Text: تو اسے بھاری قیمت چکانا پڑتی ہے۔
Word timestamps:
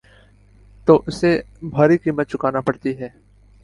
تو 0.87 0.93
اسے 1.07 1.31
بھاری 1.71 1.97
قیمت 1.97 2.29
چکانا 2.29 2.61
پڑتی 2.61 2.99
ہے۔ 2.99 3.09